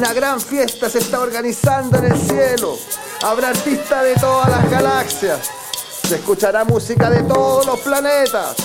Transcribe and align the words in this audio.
Una 0.00 0.14
gran 0.14 0.40
fiesta 0.40 0.88
se 0.88 1.00
está 1.00 1.20
organizando 1.20 1.98
en 1.98 2.06
el 2.06 2.18
cielo. 2.18 2.78
Habrá 3.22 3.48
artistas 3.48 4.02
de 4.02 4.14
todas 4.14 4.48
las 4.48 4.70
galaxias. 4.70 5.50
Se 6.08 6.14
escuchará 6.14 6.64
música 6.64 7.10
de 7.10 7.22
todos 7.24 7.66
los 7.66 7.78
planetas. 7.80 8.56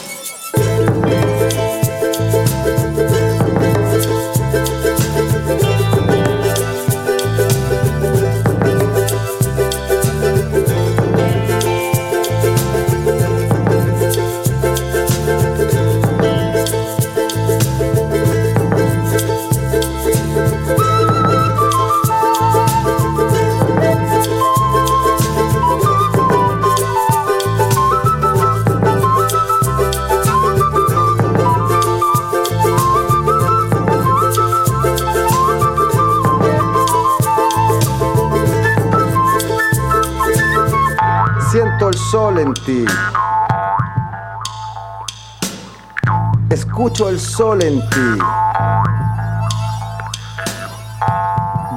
Escucho 46.50 47.10
el 47.10 47.20
sol 47.20 47.62
en 47.62 47.80
ti. 47.90 48.20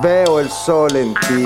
Veo 0.03 0.41
el 0.41 0.51
sol 0.51 0.97
en 0.97 1.15
ti. 1.15 1.45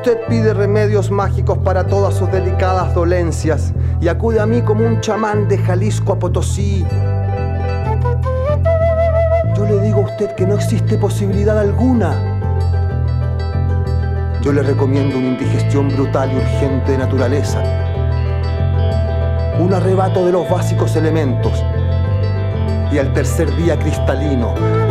Usted 0.00 0.18
pide 0.28 0.54
remedios 0.54 1.10
mágicos 1.10 1.58
para 1.58 1.86
todas 1.86 2.14
sus 2.14 2.32
delicadas 2.32 2.94
dolencias 2.94 3.74
y 4.00 4.08
acude 4.08 4.40
a 4.40 4.46
mí 4.46 4.62
como 4.62 4.86
un 4.86 5.02
chamán 5.02 5.46
de 5.46 5.58
Jalisco 5.58 6.14
a 6.14 6.18
Potosí, 6.18 6.86
yo 9.54 9.66
le 9.66 9.78
digo 9.82 10.00
a 10.00 10.04
usted 10.06 10.34
que 10.36 10.46
no 10.46 10.54
existe 10.54 10.96
posibilidad 10.96 11.58
alguna. 11.58 12.14
Yo 14.40 14.54
le 14.54 14.62
recomiendo 14.62 15.18
una 15.18 15.28
indigestión 15.28 15.88
brutal 15.90 16.32
y 16.32 16.36
urgente 16.36 16.92
de 16.92 16.98
naturaleza, 16.98 17.60
un 19.60 19.74
arrebato 19.74 20.24
de 20.24 20.32
los 20.32 20.48
básicos 20.48 20.96
elementos. 20.96 21.62
Y 22.90 22.96
al 22.96 23.12
tercer 23.12 23.54
día 23.54 23.78
cristalino 23.78 24.89